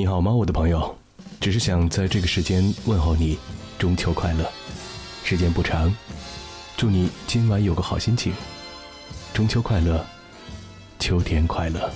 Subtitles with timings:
[0.00, 0.96] 你好吗，我的朋友？
[1.42, 3.38] 只是想在这个时间问候你，
[3.78, 4.50] 中秋快乐。
[5.24, 5.94] 时间不长，
[6.74, 8.32] 祝你今晚有个好心情。
[9.34, 10.02] 中秋快乐，
[10.98, 11.92] 秋天快乐。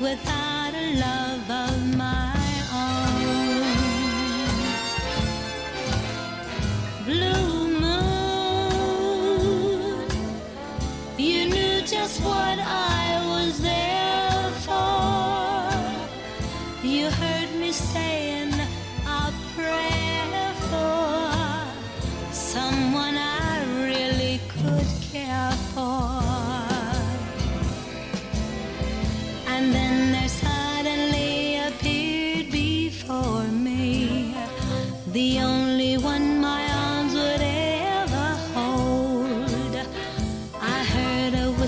[0.00, 1.29] without a love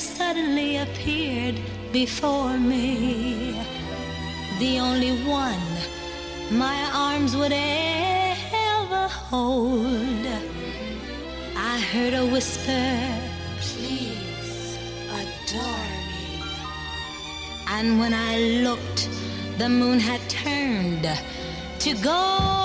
[0.00, 1.60] suddenly appeared
[1.92, 3.60] before me
[4.58, 5.70] the only one
[6.50, 10.26] my arms would ever hold.
[11.56, 12.98] I heard a whisper,
[13.60, 14.78] please
[15.20, 16.42] adore me.
[17.68, 19.08] And when I looked,
[19.58, 21.08] the moon had turned
[21.80, 22.59] to gold.